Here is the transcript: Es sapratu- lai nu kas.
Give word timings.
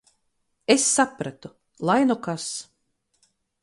Es 0.75 0.85
sapratu- 0.93 1.53
lai 1.91 2.01
nu 2.09 2.19
kas. 2.29 2.51